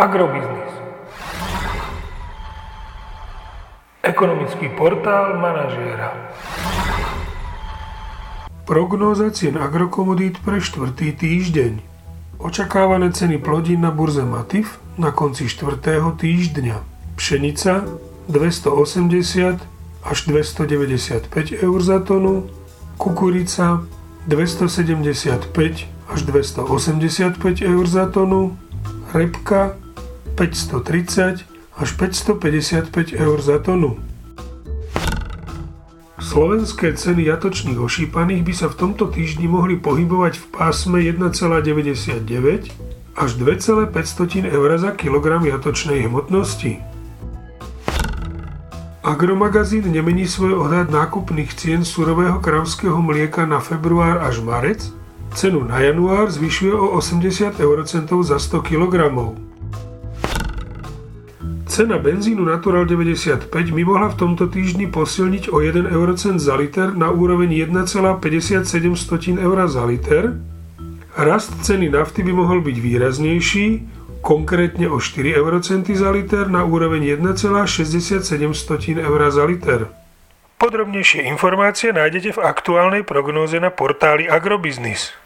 [0.00, 0.72] Agrobiznis.
[4.00, 6.16] Ekonomický portál manažéra.
[8.64, 11.84] Prognóza cien agrokomodít pre štvrtý týždeň.
[12.40, 16.80] Očakávané ceny plodín na burze Matif na konci štvrtého týždňa.
[17.20, 17.84] Pšenica
[18.24, 19.60] 280
[20.00, 21.28] až 295
[21.60, 22.48] eur za tonu,
[22.96, 23.84] kukurica
[24.24, 25.44] 275
[26.08, 28.56] až 285 eur za tonu,
[29.12, 29.76] repka
[30.40, 31.44] 530
[31.76, 34.00] až 555 eur za tonu.
[36.16, 42.72] Slovenské ceny jatočných ošípaných by sa v tomto týždni mohli pohybovať v pásme 1,99
[43.20, 46.80] až 2,5 eur za kilogram jatočnej hmotnosti.
[49.04, 54.88] Agromagazín nemení svoj odhad nákupných cien surového kravského mlieka na február až marec,
[55.36, 58.96] cenu na január zvyšuje o 80 eurocentov za 100 kg.
[61.80, 66.92] Cena benzínu Natural 95 by mohla v tomto týždni posilniť o 1 eurocent za liter
[66.92, 68.20] na úroveň 1,57
[69.40, 70.36] eur za liter.
[71.16, 73.66] Rast ceny nafty by mohol byť výraznejší,
[74.20, 78.28] konkrétne o 4 eurocenty za liter na úroveň 1,67
[79.00, 79.88] eur za liter.
[80.60, 85.16] Podrobnejšie informácie nájdete v aktuálnej prognóze na portáli Agrobiznis.